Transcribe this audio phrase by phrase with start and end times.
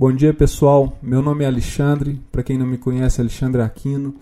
[0.00, 4.14] Bom dia pessoal, meu nome é Alexandre, para quem não me conhece, Alexandre Aquino.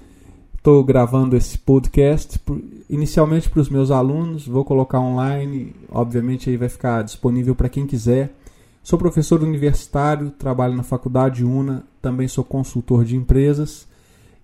[0.57, 2.41] Estou gravando esse podcast
[2.89, 7.87] inicialmente para os meus alunos, vou colocar online, obviamente aí vai ficar disponível para quem
[7.87, 8.35] quiser.
[8.83, 13.87] Sou professor universitário, trabalho na faculdade UNA, também sou consultor de empresas.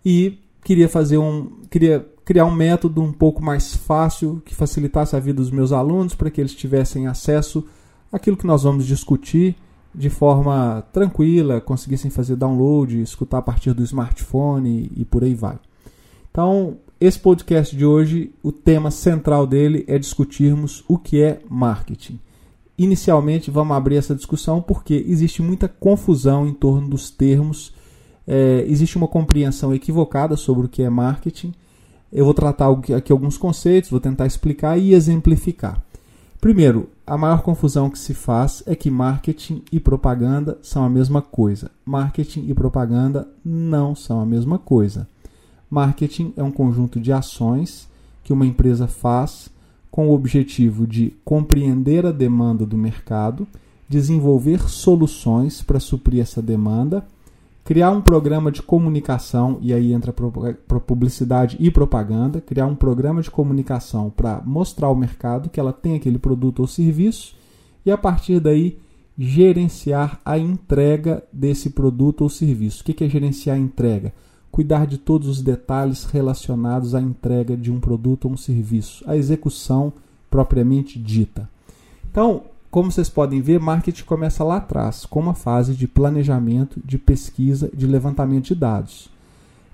[0.04, 5.18] E queria fazer um, queria criar um método um pouco mais fácil que facilitasse a
[5.18, 7.66] vida dos meus alunos para que eles tivessem acesso
[8.12, 9.56] àquilo que nós vamos discutir
[9.94, 15.58] de forma tranquila, conseguissem fazer download, escutar a partir do smartphone e por aí vai.
[16.30, 22.18] Então, esse podcast de hoje, o tema central dele é discutirmos o que é marketing.
[22.78, 27.74] Inicialmente, vamos abrir essa discussão porque existe muita confusão em torno dos termos,
[28.26, 31.52] é, existe uma compreensão equivocada sobre o que é marketing.
[32.10, 35.82] Eu vou tratar aqui alguns conceitos, vou tentar explicar e exemplificar.
[36.42, 41.22] Primeiro, a maior confusão que se faz é que marketing e propaganda são a mesma
[41.22, 41.70] coisa.
[41.84, 45.06] Marketing e propaganda não são a mesma coisa.
[45.70, 47.88] Marketing é um conjunto de ações
[48.24, 49.50] que uma empresa faz
[49.88, 53.46] com o objetivo de compreender a demanda do mercado,
[53.88, 57.06] desenvolver soluções para suprir essa demanda
[57.64, 63.22] criar um programa de comunicação, e aí entra para publicidade e propaganda, criar um programa
[63.22, 67.36] de comunicação para mostrar ao mercado que ela tem aquele produto ou serviço,
[67.86, 68.78] e a partir daí
[69.18, 72.82] gerenciar a entrega desse produto ou serviço.
[72.82, 74.12] O que é gerenciar a entrega?
[74.50, 79.16] Cuidar de todos os detalhes relacionados à entrega de um produto ou um serviço, a
[79.16, 79.92] execução
[80.30, 81.48] propriamente dita.
[82.10, 86.96] Então, como vocês podem ver, marketing começa lá atrás, com uma fase de planejamento, de
[86.96, 89.10] pesquisa, de levantamento de dados.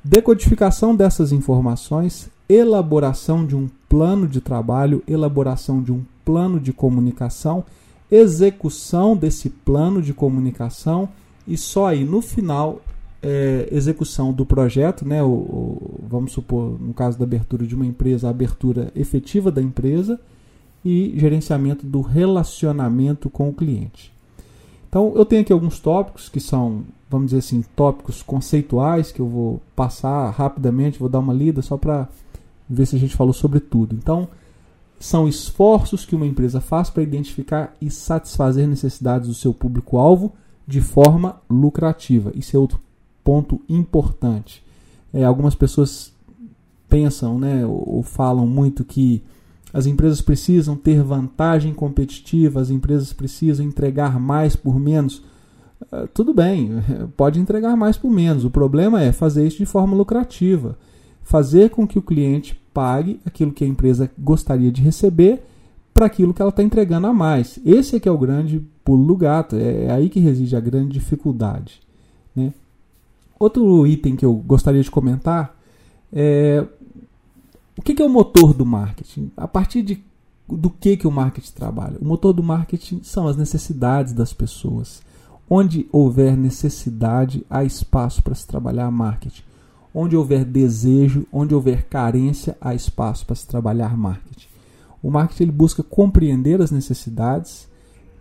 [0.02, 7.64] Decodificação dessas informações, elaboração de um plano de trabalho, elaboração de um plano de comunicação,
[8.10, 11.08] execução desse plano de comunicação
[11.46, 12.80] e só aí no final
[13.22, 17.86] é, execução do projeto, né, o, o, vamos supor, no caso da abertura de uma
[17.86, 20.18] empresa, a abertura efetiva da empresa
[20.84, 24.12] e gerenciamento do relacionamento com o cliente.
[24.88, 29.28] Então, eu tenho aqui alguns tópicos que são, vamos dizer assim, tópicos conceituais que eu
[29.28, 32.08] vou passar rapidamente, vou dar uma lida só para
[32.68, 33.94] ver se a gente falou sobre tudo.
[33.94, 34.28] Então,
[34.98, 40.32] são esforços que uma empresa faz para identificar e satisfazer necessidades do seu público-alvo
[40.66, 42.32] de forma lucrativa.
[42.34, 42.80] Isso é outro
[43.22, 44.62] ponto importante.
[45.12, 46.12] É, algumas pessoas
[46.88, 49.22] pensam né, ou, ou falam muito que
[49.72, 55.22] as empresas precisam ter vantagem competitiva, as empresas precisam entregar mais por menos.
[55.92, 56.70] Uh, tudo bem,
[57.16, 58.44] pode entregar mais por menos.
[58.44, 60.78] O problema é fazer isso de forma lucrativa.
[61.22, 65.42] Fazer com que o cliente pague aquilo que a empresa gostaria de receber
[65.92, 67.58] para aquilo que ela está entregando a mais.
[67.64, 69.56] Esse é que é o grande pulo do gato.
[69.56, 71.80] É, é aí que reside a grande dificuldade.
[72.34, 72.54] Né?
[73.38, 75.56] Outro item que eu gostaria de comentar
[76.12, 76.64] é
[77.78, 79.30] o que, é o motor do marketing?
[79.36, 80.02] A partir de,
[80.48, 81.96] do que, que o marketing trabalha?
[82.00, 85.00] O motor do marketing são as necessidades das pessoas.
[85.48, 89.42] Onde houver necessidade, há espaço para se trabalhar marketing.
[89.94, 94.48] Onde houver desejo, onde houver carência, há espaço para se trabalhar marketing.
[95.00, 97.68] O marketing ele busca compreender as necessidades,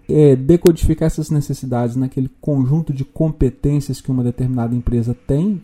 [0.08, 5.60] é, decodificar essas necessidades naquele conjunto de competências que uma determinada empresa tem,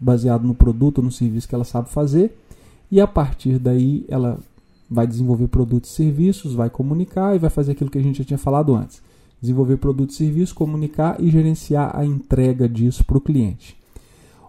[0.00, 2.32] baseado no produto ou no serviço que ela sabe fazer,
[2.90, 4.38] e a partir daí ela
[4.90, 8.24] vai desenvolver produtos e serviços, vai comunicar e vai fazer aquilo que a gente já
[8.24, 9.02] tinha falado antes.
[9.40, 13.76] Desenvolver produtos e serviços, comunicar e gerenciar a entrega disso para o cliente.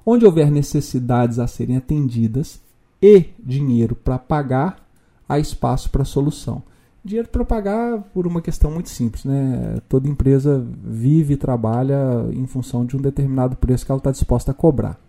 [0.05, 2.59] Onde houver necessidades a serem atendidas
[3.01, 4.88] e dinheiro para pagar,
[5.28, 6.63] há espaço para solução.
[7.03, 9.78] Dinheiro para pagar por uma questão muito simples, né?
[9.88, 14.51] Toda empresa vive e trabalha em função de um determinado preço que ela está disposta
[14.51, 14.99] a cobrar.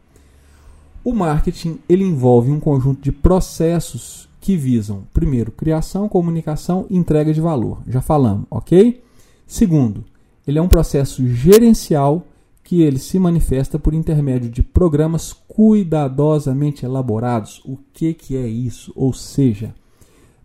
[1.02, 7.32] O marketing ele envolve um conjunto de processos que visam, primeiro, criação, comunicação e entrega
[7.32, 7.82] de valor.
[7.86, 9.02] Já falamos, ok?
[9.46, 10.04] Segundo,
[10.46, 12.24] ele é um processo gerencial
[12.62, 17.60] que ele se manifesta por intermédio de programas cuidadosamente elaborados.
[17.64, 18.92] O que, que é isso?
[18.94, 19.74] Ou seja,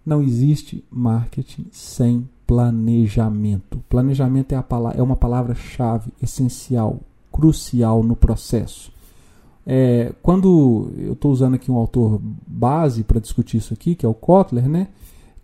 [0.06, 3.84] não existe marketing sem planejamento.
[3.90, 4.64] Planejamento é,
[4.96, 7.00] é uma palavra-chave essencial,
[7.32, 8.92] crucial no processo.
[9.66, 14.10] É, quando eu estou usando aqui um autor base para discutir isso aqui, que é
[14.10, 14.88] o Kotler, né?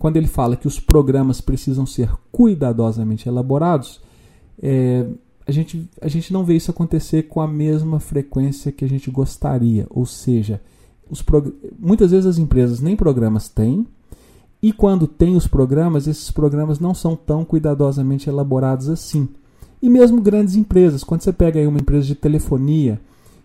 [0.01, 4.01] quando ele fala que os programas precisam ser cuidadosamente elaborados,
[4.59, 5.05] é,
[5.47, 9.11] a, gente, a gente não vê isso acontecer com a mesma frequência que a gente
[9.11, 9.85] gostaria.
[9.91, 10.59] Ou seja,
[11.07, 11.23] os
[11.77, 13.85] muitas vezes as empresas nem programas têm,
[14.59, 19.29] e quando tem os programas, esses programas não são tão cuidadosamente elaborados assim.
[19.79, 22.99] E mesmo grandes empresas, quando você pega aí uma empresa de telefonia,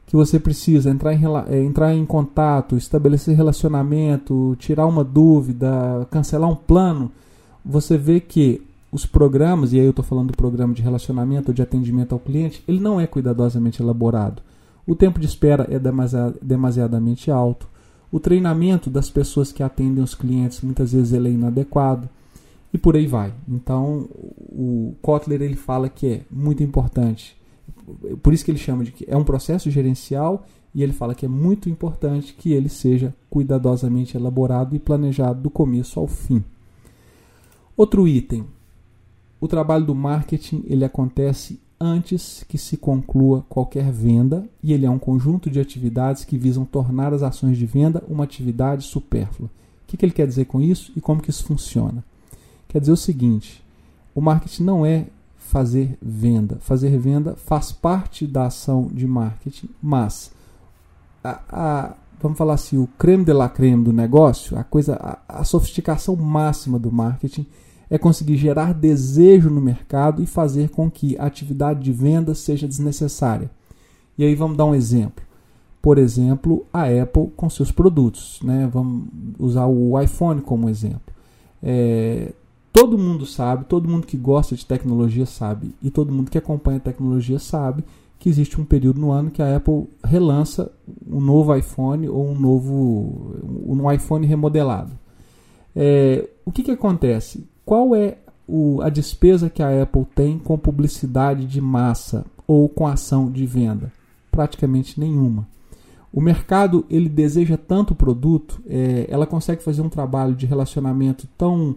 [0.06, 6.49] que você precisa entrar em, é, entrar em contato, estabelecer relacionamento, tirar uma dúvida, cancelar
[6.49, 7.11] um plano,
[7.64, 8.62] você vê que
[8.93, 12.20] os programas, e aí eu estou falando do programa de relacionamento ou de atendimento ao
[12.20, 14.41] cliente, ele não é cuidadosamente elaborado.
[14.87, 15.79] O tempo de espera é
[16.41, 17.69] demasiadamente alto.
[18.11, 22.09] O treinamento das pessoas que atendem os clientes muitas vezes ele é inadequado
[22.73, 23.35] e por aí vai.
[23.49, 24.09] Então
[24.49, 27.37] o Kotler ele fala que é muito importante,
[28.23, 31.25] por isso que ele chama de que é um processo gerencial e ele fala que
[31.25, 36.44] é muito importante que ele seja cuidadosamente elaborado e planejado do começo ao fim.
[37.77, 38.44] Outro item,
[39.41, 44.91] o trabalho do marketing ele acontece antes que se conclua qualquer venda e ele é
[44.91, 49.49] um conjunto de atividades que visam tornar as ações de venda uma atividade supérflua.
[49.49, 52.03] O que, que ele quer dizer com isso e como que isso funciona?
[52.69, 53.62] Quer dizer o seguinte:
[54.15, 55.06] o marketing não é
[55.47, 56.59] fazer venda.
[56.61, 60.33] Fazer venda faz parte da ação de marketing, mas
[61.23, 65.41] a, a, vamos falar assim, o creme de la creme do negócio, a coisa, a,
[65.41, 67.47] a sofisticação máxima do marketing
[67.89, 72.67] é conseguir gerar desejo no mercado e fazer com que a atividade de venda seja
[72.67, 73.49] desnecessária.
[74.19, 75.25] E aí vamos dar um exemplo.
[75.81, 78.41] Por exemplo, a Apple com seus produtos.
[78.43, 78.69] Né?
[78.73, 79.09] Vamos
[79.39, 81.15] usar o iPhone como exemplo.
[81.63, 82.33] É,
[82.76, 86.76] todo mundo sabe, todo mundo que gosta de tecnologia sabe, e todo mundo que acompanha
[86.76, 87.82] a tecnologia sabe
[88.19, 90.70] que existe um período no ano que a Apple relança
[91.11, 93.34] um novo iPhone ou um novo
[93.67, 94.93] um iPhone remodelado.
[95.75, 97.49] É, o que, que acontece?
[97.64, 102.87] Qual é o, a despesa que a Apple tem com publicidade de massa ou com
[102.87, 103.90] ação de venda?
[104.31, 105.49] Praticamente nenhuma.
[106.12, 111.26] O mercado ele deseja tanto o produto, é, ela consegue fazer um trabalho de relacionamento
[111.38, 111.76] tão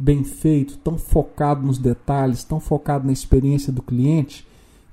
[0.00, 4.46] bem feito, tão focado nos detalhes, tão focado na experiência do cliente,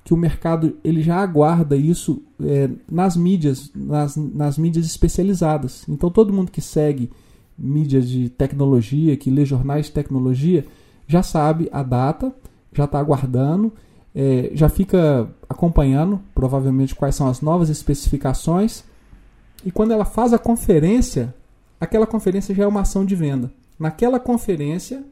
[0.04, 5.86] que o mercado ele já aguarda isso é, nas mídias, nas, nas mídias especializadas.
[5.88, 7.10] Então todo mundo que segue
[7.58, 10.66] mídias de tecnologia, que lê jornais de tecnologia,
[11.08, 12.34] já sabe a data,
[12.74, 13.74] já está aguardando,
[14.14, 18.84] é, já fica acompanhando provavelmente quais são as novas especificações.
[19.66, 21.34] E quando ela faz a conferência,
[21.80, 23.52] aquela conferência já é uma ação de venda.
[23.80, 25.04] Naquela conferência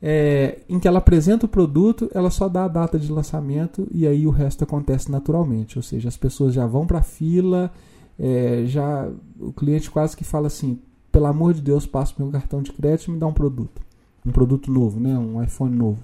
[0.00, 4.06] é, em que ela apresenta o produto, ela só dá a data de lançamento e
[4.06, 5.78] aí o resto acontece naturalmente.
[5.78, 7.72] Ou seja, as pessoas já vão para a fila,
[8.18, 9.08] é, já
[9.38, 10.78] o cliente quase que fala assim:
[11.10, 13.82] pelo amor de Deus, passa meu cartão de crédito e me dá um produto.
[14.24, 15.16] Um produto novo, né?
[15.16, 16.00] um iPhone novo.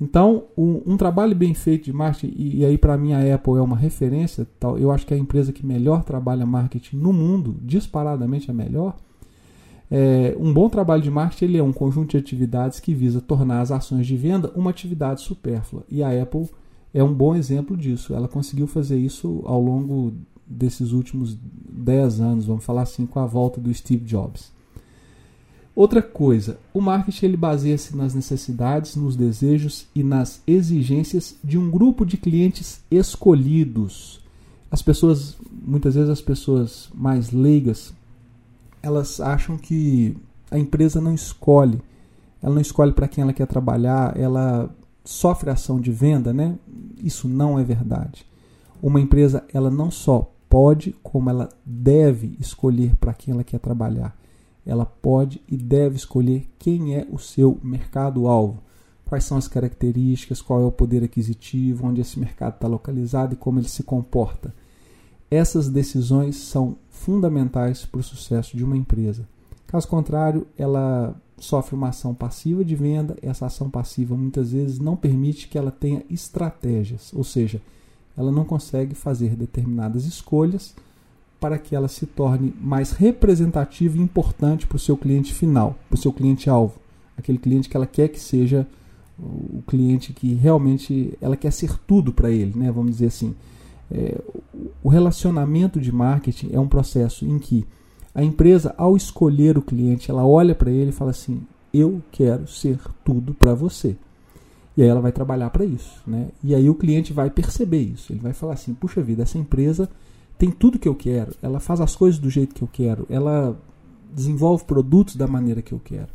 [0.00, 3.54] Então, um, um trabalho bem feito de marketing, e, e aí para mim a Apple
[3.54, 7.12] é uma referência, tal, eu acho que é a empresa que melhor trabalha marketing no
[7.12, 8.96] mundo, disparadamente a melhor.
[9.90, 13.60] É, um bom trabalho de marketing ele é um conjunto de atividades que visa tornar
[13.60, 15.84] as ações de venda uma atividade supérflua.
[15.88, 16.48] E a Apple
[16.92, 18.14] é um bom exemplo disso.
[18.14, 20.12] Ela conseguiu fazer isso ao longo
[20.46, 21.36] desses últimos
[21.70, 24.52] 10 anos, vamos falar assim, com a volta do Steve Jobs.
[25.74, 31.70] Outra coisa, o marketing ele baseia-se nas necessidades, nos desejos e nas exigências de um
[31.70, 34.20] grupo de clientes escolhidos.
[34.70, 37.94] As pessoas, muitas vezes as pessoas mais leigas,
[38.82, 40.16] elas acham que
[40.50, 41.80] a empresa não escolhe,
[42.42, 44.70] ela não escolhe para quem ela quer trabalhar, ela
[45.04, 46.56] sofre ação de venda, né?
[47.02, 48.26] Isso não é verdade.
[48.82, 54.16] Uma empresa, ela não só pode, como ela deve escolher para quem ela quer trabalhar.
[54.64, 58.62] Ela pode e deve escolher quem é o seu mercado-alvo,
[59.04, 63.36] quais são as características, qual é o poder aquisitivo, onde esse mercado está localizado e
[63.36, 64.54] como ele se comporta.
[65.30, 69.28] Essas decisões são fundamentais para o sucesso de uma empresa.
[69.66, 73.16] Caso contrário, ela sofre uma ação passiva de venda.
[73.22, 77.60] Essa ação passiva muitas vezes não permite que ela tenha estratégias, ou seja,
[78.16, 80.74] ela não consegue fazer determinadas escolhas
[81.38, 85.96] para que ela se torne mais representativa e importante para o seu cliente final, para
[85.96, 86.80] o seu cliente alvo,
[87.16, 88.66] aquele cliente que ela quer que seja
[89.18, 92.70] o cliente que realmente ela quer ser tudo para ele, né?
[92.70, 93.34] Vamos dizer assim,
[93.90, 94.20] é,
[94.82, 97.66] o relacionamento de marketing é um processo em que
[98.14, 101.42] a empresa, ao escolher o cliente, ela olha para ele e fala assim:
[101.72, 103.96] eu quero ser tudo para você.
[104.76, 106.02] E aí ela vai trabalhar para isso.
[106.06, 106.28] Né?
[106.42, 108.12] E aí o cliente vai perceber isso.
[108.12, 109.88] Ele vai falar assim: puxa vida, essa empresa
[110.38, 113.60] tem tudo que eu quero, ela faz as coisas do jeito que eu quero, ela
[114.14, 116.08] desenvolve produtos da maneira que eu quero.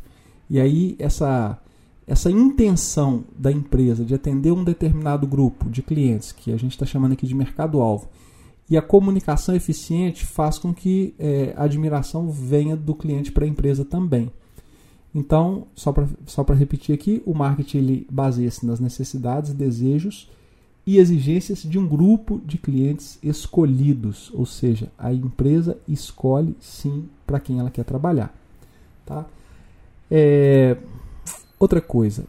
[0.48, 1.58] E aí essa
[2.06, 6.84] essa intenção da empresa de atender um determinado grupo de clientes, que a gente está
[6.84, 8.08] chamando aqui de mercado-alvo,
[8.68, 13.48] e a comunicação eficiente faz com que é, a admiração venha do cliente para a
[13.48, 14.30] empresa também.
[15.14, 20.28] Então, só para só repetir aqui, o marketing baseia-se nas necessidades desejos
[20.86, 27.40] e exigências de um grupo de clientes escolhidos, ou seja, a empresa escolhe sim para
[27.40, 28.34] quem ela quer trabalhar.
[29.06, 29.24] Tá?
[30.10, 30.76] É,
[31.58, 32.26] outra coisa,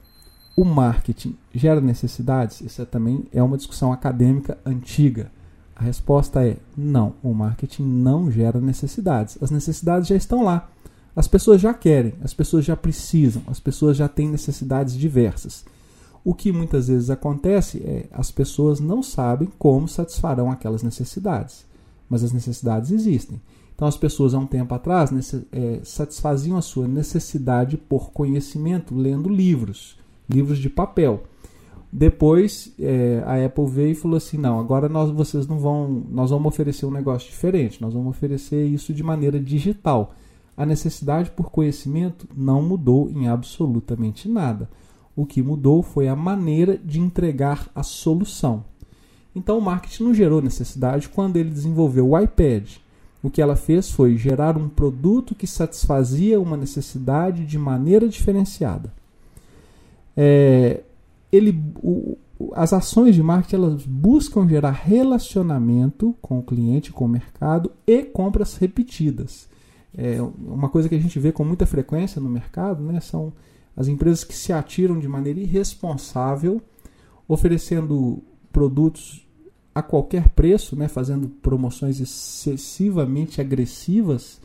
[0.56, 2.62] o marketing gera necessidades?
[2.62, 5.32] Isso é também é uma discussão acadêmica antiga.
[5.76, 9.38] A resposta é não, o marketing não gera necessidades.
[9.42, 10.70] As necessidades já estão lá.
[11.16, 15.66] As pessoas já querem, as pessoas já precisam, as pessoas já têm necessidades diversas.
[16.24, 21.66] O que muitas vezes acontece é as pessoas não sabem como satisfarão aquelas necessidades,
[22.10, 23.40] mas as necessidades existem.
[23.76, 25.12] Então, as pessoas há um tempo atrás
[25.52, 29.98] é, satisfaziam a sua necessidade por conhecimento lendo livros,
[30.30, 31.24] livros de papel.
[31.98, 36.30] Depois é, a Apple veio e falou assim: não, agora nós vocês não vão, nós
[36.30, 40.14] vamos oferecer um negócio diferente, nós vamos oferecer isso de maneira digital.
[40.58, 44.70] A necessidade por conhecimento não mudou em absolutamente nada.
[45.16, 48.66] O que mudou foi a maneira de entregar a solução.
[49.34, 52.72] Então o marketing não gerou necessidade quando ele desenvolveu o iPad.
[53.24, 58.92] O que ela fez foi gerar um produto que satisfazia uma necessidade de maneira diferenciada.
[60.18, 60.82] É,
[61.36, 62.18] ele, o,
[62.54, 68.04] as ações de marketing elas buscam gerar relacionamento com o cliente, com o mercado e
[68.04, 69.48] compras repetidas.
[69.98, 73.32] É uma coisa que a gente vê com muita frequência no mercado né, são
[73.76, 76.62] as empresas que se atiram de maneira irresponsável,
[77.28, 79.26] oferecendo produtos
[79.74, 84.40] a qualquer preço, né, fazendo promoções excessivamente agressivas,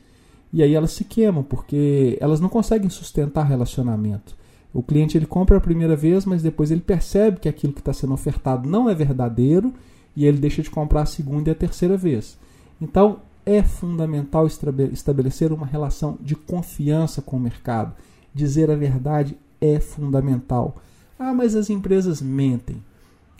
[0.52, 4.36] e aí elas se queimam, porque elas não conseguem sustentar relacionamento.
[4.72, 7.92] O cliente ele compra a primeira vez, mas depois ele percebe que aquilo que está
[7.92, 9.72] sendo ofertado não é verdadeiro
[10.14, 12.38] e ele deixa de comprar a segunda e a terceira vez.
[12.80, 17.94] Então é fundamental estabelecer uma relação de confiança com o mercado
[18.34, 20.76] dizer a verdade é fundamental.
[21.18, 22.82] Ah, mas as empresas mentem.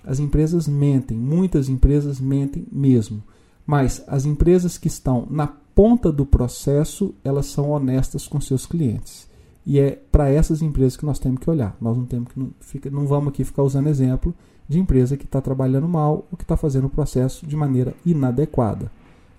[0.04, 3.22] As empresas mentem, muitas empresas mentem mesmo.
[3.66, 9.28] Mas as empresas que estão na ponta do processo, elas são honestas com seus clientes.
[9.66, 11.76] E é para essas empresas que nós temos que olhar.
[11.80, 14.34] Nós não temos que não, fica, não vamos aqui ficar usando exemplo
[14.68, 18.90] de empresa que está trabalhando mal ou que está fazendo o processo de maneira inadequada.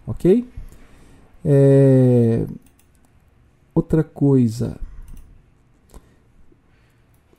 [0.06, 0.48] Ok?
[1.44, 2.46] É...
[3.74, 4.78] Outra coisa.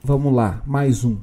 [0.03, 1.19] Vamos lá, mais um.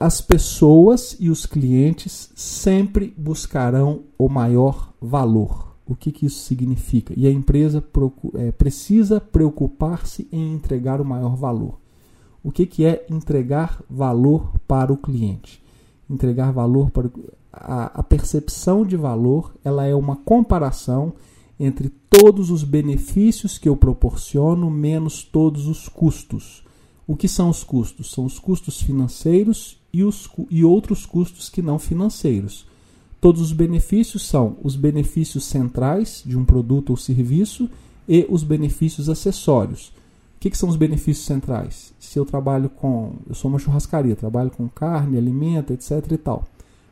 [0.00, 5.69] As pessoas e os clientes sempre buscarão o maior valor.
[5.90, 7.12] O que, que isso significa?
[7.16, 7.82] E a empresa
[8.34, 11.80] é, precisa preocupar-se em entregar o maior valor.
[12.44, 15.60] O que, que é entregar valor para o cliente?
[16.08, 17.10] Entregar valor para
[17.52, 21.12] a, a percepção de valor, ela é uma comparação
[21.58, 26.62] entre todos os benefícios que eu proporciono menos todos os custos.
[27.04, 28.12] O que são os custos?
[28.12, 32.69] São os custos financeiros e, os, e outros custos que não financeiros.
[33.20, 37.68] Todos os benefícios são os benefícios centrais de um produto ou serviço
[38.08, 39.88] e os benefícios acessórios.
[40.36, 41.92] O que, que, são os benefícios centrais?
[42.00, 43.16] Se eu trabalho com.
[43.28, 46.12] Eu sou uma churrascaria, trabalho com carne, alimento, etc.
[46.12, 46.46] e tal.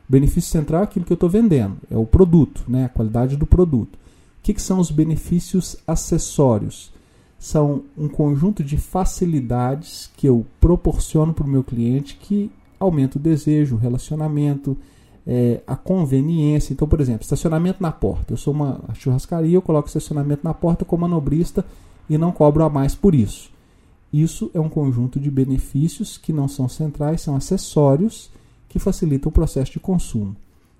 [0.07, 3.35] O benefício central é aquilo que eu estou vendendo, é o produto, né, a qualidade
[3.35, 3.95] do produto.
[3.95, 6.91] O que, que são os benefícios acessórios?
[7.39, 13.21] são um conjunto de facilidades que eu proporciono para o meu cliente que aumenta o
[13.21, 14.77] desejo, o relacionamento,
[15.25, 16.73] é, a conveniência.
[16.73, 18.33] Então, por exemplo, estacionamento na porta.
[18.33, 21.65] Eu sou uma churrascaria, eu coloco estacionamento na porta como manobrista
[22.09, 23.51] e não cobro a mais por isso.
[24.11, 28.31] Isso é um conjunto de benefícios que não são centrais, são acessórios
[28.67, 30.35] que facilitam o processo de consumo.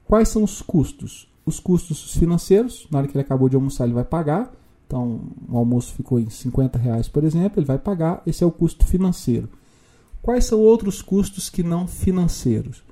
[0.06, 1.28] Quais são os custos?
[1.46, 4.52] Os custos financeiros, na hora que ele acabou de almoçar, ele vai pagar.
[4.88, 8.52] Então, o almoço ficou em 50 reais, por exemplo, ele vai pagar, esse é o
[8.52, 9.48] custo financeiro.
[10.20, 12.84] Quais são outros custos que não financeiros?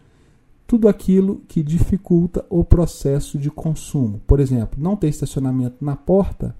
[0.68, 4.22] Tudo aquilo que dificulta o processo de consumo.
[4.28, 6.54] Por exemplo, não ter estacionamento na porta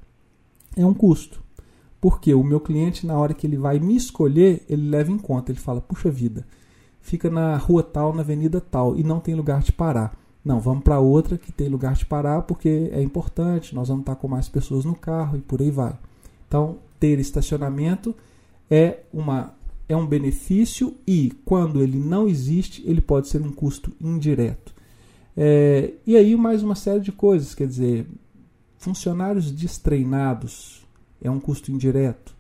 [0.76, 1.44] é um custo.
[2.00, 5.52] Porque o meu cliente, na hora que ele vai me escolher, ele leva em conta,
[5.52, 6.46] ele fala: puxa vida,
[7.02, 10.18] fica na rua tal, na avenida tal, e não tem lugar de parar.
[10.48, 14.16] Não, vamos para outra que tem lugar de parar porque é importante, nós vamos estar
[14.16, 15.94] com mais pessoas no carro e por aí vai.
[16.48, 18.16] Então, ter estacionamento
[18.70, 19.54] é, uma,
[19.88, 24.74] é um benefício e, quando ele não existe, ele pode ser um custo indireto.
[25.36, 28.08] É, e aí, mais uma série de coisas, quer dizer,
[28.78, 30.86] funcionários destreinados
[31.22, 32.36] é um custo indireto,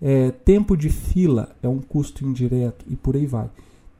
[0.00, 3.48] é, tempo de fila é um custo indireto e por aí vai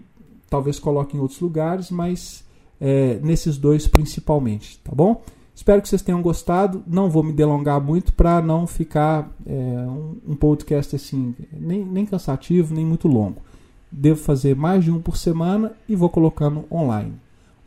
[0.49, 2.43] talvez coloque em outros lugares, mas
[2.81, 5.21] é, nesses dois principalmente, tá bom?
[5.55, 6.83] Espero que vocês tenham gostado.
[6.85, 9.51] Não vou me delongar muito para não ficar é,
[9.87, 13.41] um, um, podcast assim, nem, nem cansativo, nem muito longo.
[13.89, 17.13] Devo fazer mais de um por semana e vou colocando online.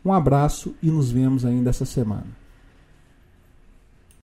[0.05, 2.38] Um abraço e nos vemos ainda essa semana.